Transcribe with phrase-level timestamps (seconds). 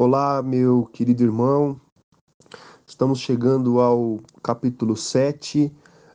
[0.00, 1.76] Olá, meu querido irmão.
[2.86, 5.72] Estamos chegando ao capítulo 7 uh,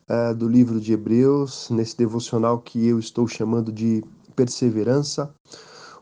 [0.08, 4.02] eh, do livro de Hebreus, nesse devocional que eu estou chamando de
[4.38, 5.36] perseverança.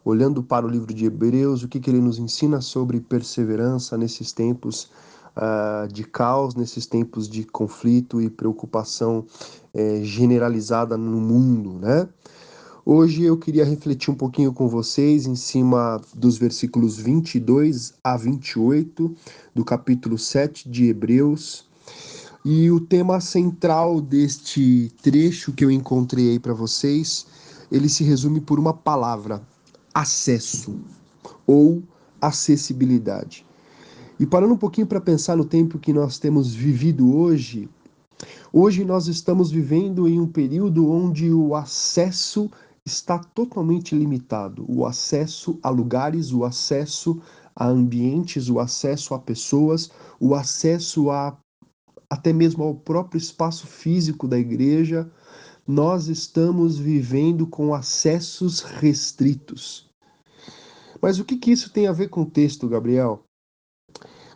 [0.06, 4.32] Olhando para o livro de Hebreus, o que, que ele nos ensina sobre perseverança nesses
[4.32, 4.92] tempos
[5.36, 9.26] uh, de caos, nesses tempos de conflito e preocupação
[9.74, 12.08] uh, generalizada no mundo, né?
[12.84, 19.16] Hoje eu queria refletir um pouquinho com vocês em cima dos versículos 22 a 28
[19.54, 21.70] do capítulo 7 de Hebreus.
[22.44, 27.28] E o tema central deste trecho que eu encontrei para vocês,
[27.72, 29.44] ele se resume por uma palavra:
[29.94, 30.80] acesso
[31.46, 31.84] ou
[32.20, 33.46] acessibilidade.
[34.20, 37.70] E parando um pouquinho para pensar no tempo que nós temos vivido hoje,
[38.52, 42.50] hoje nós estamos vivendo em um período onde o acesso
[42.86, 44.66] está totalmente limitado.
[44.68, 47.22] O acesso a lugares, o acesso
[47.56, 51.38] a ambientes, o acesso a pessoas, o acesso a
[52.10, 55.10] até mesmo ao próprio espaço físico da igreja,
[55.66, 59.90] nós estamos vivendo com acessos restritos.
[61.02, 63.24] Mas o que, que isso tem a ver com o texto, Gabriel?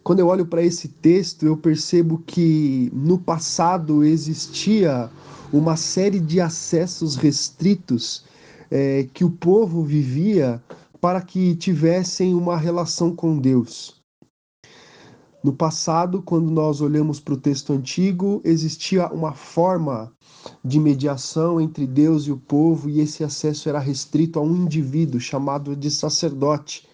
[0.03, 5.09] Quando eu olho para esse texto, eu percebo que no passado existia
[5.51, 8.23] uma série de acessos restritos
[8.77, 10.61] é, que o povo vivia
[10.99, 14.03] para que tivessem uma relação com Deus.
[15.41, 20.11] No passado, quando nós olhamos para o texto antigo, existia uma forma
[20.61, 25.21] de mediação entre Deus e o povo, e esse acesso era restrito a um indivíduo
[25.21, 26.85] chamado de sacerdote.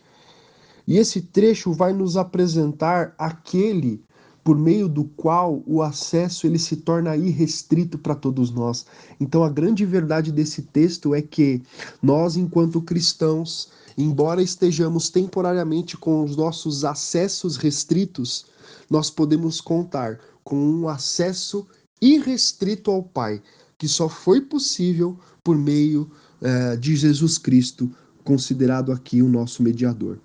[0.88, 4.04] E esse trecho vai nos apresentar aquele
[4.44, 8.86] por meio do qual o acesso ele se torna irrestrito para todos nós.
[9.20, 11.62] Então a grande verdade desse texto é que
[12.02, 18.46] nós enquanto cristãos, embora estejamos temporariamente com os nossos acessos restritos,
[18.90, 21.68] nós podemos contar com um acesso
[22.02, 23.42] irrestrito ao Pai,
[23.78, 26.10] que só foi possível por meio
[26.42, 27.92] eh, de Jesus Cristo,
[28.24, 30.18] considerado aqui o nosso mediador.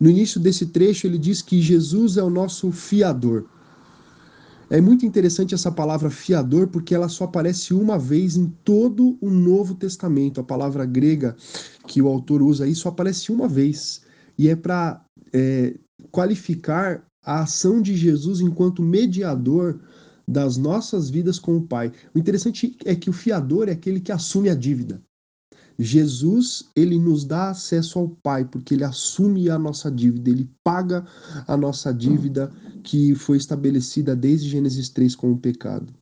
[0.00, 3.44] No início desse trecho, ele diz que Jesus é o nosso fiador.
[4.70, 9.30] É muito interessante essa palavra fiador porque ela só aparece uma vez em todo o
[9.30, 10.40] Novo Testamento.
[10.40, 11.34] A palavra grega
[11.86, 14.02] que o autor usa aí só aparece uma vez.
[14.36, 15.02] E é para
[15.32, 15.74] é,
[16.10, 19.80] qualificar a ação de Jesus enquanto mediador
[20.26, 21.90] das nossas vidas com o Pai.
[22.14, 25.02] O interessante é que o fiador é aquele que assume a dívida.
[25.78, 31.06] Jesus, ele nos dá acesso ao Pai, porque ele assume a nossa dívida, ele paga
[31.46, 32.50] a nossa dívida
[32.82, 35.92] que foi estabelecida desde Gênesis 3 com o pecado.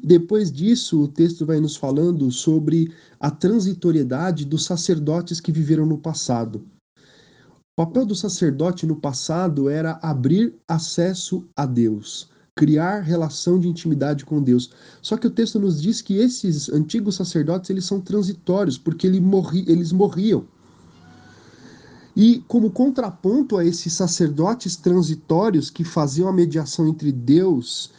[0.00, 5.98] Depois disso, o texto vai nos falando sobre a transitoriedade dos sacerdotes que viveram no
[5.98, 6.64] passado.
[6.96, 14.24] O papel do sacerdote no passado era abrir acesso a Deus criar relação de intimidade
[14.24, 14.70] com Deus.
[15.00, 19.20] Só que o texto nos diz que esses antigos sacerdotes eles são transitórios, porque ele
[19.20, 20.44] morri, eles morriam.
[22.16, 27.92] E como contraponto a esses sacerdotes transitórios que faziam a mediação entre Deus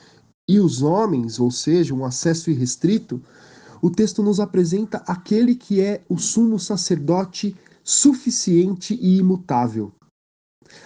[0.47, 3.21] e os homens, ou seja, um acesso irrestrito,
[3.81, 9.91] o texto nos apresenta aquele que é o sumo sacerdote suficiente e imutável.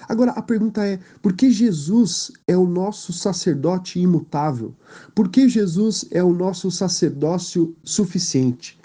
[0.08, 4.74] Agora a pergunta é: por que Jesus é o nosso sacerdote imutável?
[5.14, 8.80] Por que Jesus é o nosso sacerdócio suficiente?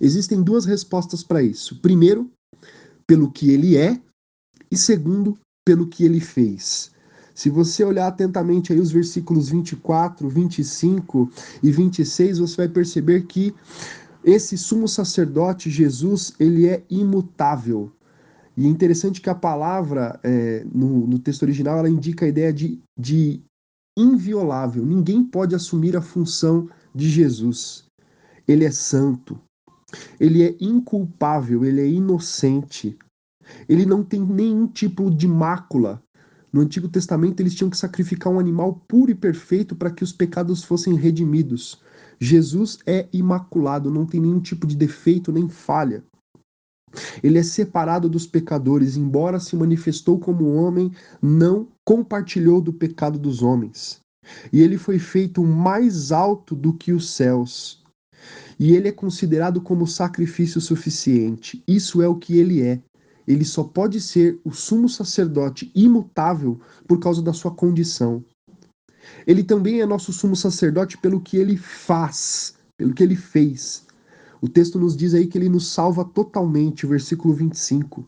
[0.00, 1.80] Existem duas respostas para isso.
[1.80, 2.30] Primeiro,
[3.06, 4.00] pelo que ele é,
[4.70, 6.90] e segundo, pelo que ele fez.
[7.34, 11.30] Se você olhar atentamente aí os versículos 24, 25
[11.62, 13.54] e 26, você vai perceber que
[14.22, 17.90] esse sumo sacerdote Jesus, ele é imutável.
[18.60, 22.52] E é interessante que a palavra, é, no, no, texto original, ela indica a ideia
[22.52, 23.42] de, de
[23.96, 24.84] inviolável.
[24.84, 27.86] Ninguém pode assumir a função de Jesus.
[28.46, 29.40] Ele é santo.
[30.20, 32.98] Ele é inculpável, ele é inocente.
[33.66, 36.02] Ele não tem nenhum tipo de mácula.
[36.52, 40.12] No Antigo Testamento, eles tinham que sacrificar um animal puro e perfeito para que os
[40.12, 41.80] pecados fossem redimidos.
[42.20, 46.04] Jesus é imaculado, não tem nenhum tipo de defeito nem falha.
[47.22, 50.90] Ele é separado dos pecadores, embora se manifestou como homem,
[51.22, 54.00] não compartilhou do pecado dos homens.
[54.52, 57.82] E ele foi feito mais alto do que os céus.
[58.58, 61.62] E ele é considerado como sacrifício suficiente.
[61.66, 62.80] Isso é o que ele é.
[63.26, 68.24] Ele só pode ser o sumo sacerdote imutável por causa da sua condição.
[69.26, 73.86] Ele também é nosso sumo sacerdote pelo que ele faz, pelo que ele fez.
[74.40, 78.06] O texto nos diz aí que ele nos salva totalmente, versículo 25.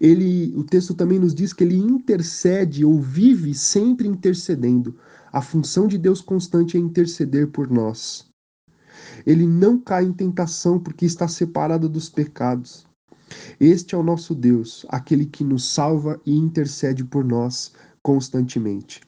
[0.00, 4.96] Ele, o texto também nos diz que ele intercede ou vive sempre intercedendo.
[5.32, 8.26] A função de Deus constante é interceder por nós.
[9.26, 12.86] Ele não cai em tentação porque está separado dos pecados.
[13.60, 19.00] Este é o nosso Deus, aquele que nos salva e intercede por nós constantemente.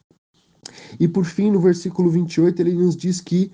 [0.99, 3.51] E por fim, no versículo 28, ele nos diz que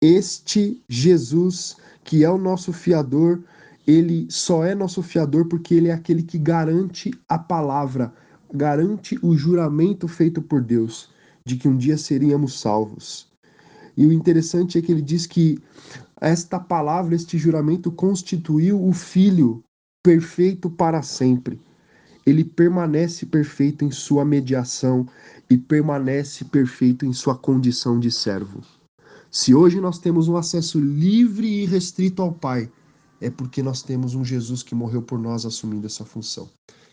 [0.00, 3.40] este Jesus, que é o nosso fiador,
[3.86, 8.12] ele só é nosso fiador porque ele é aquele que garante a palavra,
[8.52, 11.10] garante o juramento feito por Deus
[11.44, 13.28] de que um dia seríamos salvos.
[13.96, 15.58] E o interessante é que ele diz que
[16.20, 19.64] esta palavra, este juramento constituiu o filho
[20.04, 21.60] perfeito para sempre.
[22.26, 25.06] Ele permanece perfeito em sua mediação
[25.48, 28.77] e permanece perfeito em sua condição de servo.
[29.30, 32.70] Se hoje nós temos um acesso livre e restrito ao Pai,
[33.20, 36.48] é porque nós temos um Jesus que morreu por nós assumindo essa função.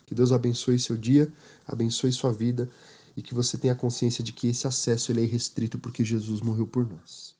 [0.06, 1.32] Que Deus abençoe seu dia,
[1.66, 2.70] abençoe sua vida
[3.16, 6.68] e que você tenha consciência de que esse acesso ele é restrito porque Jesus morreu
[6.68, 7.35] por nós.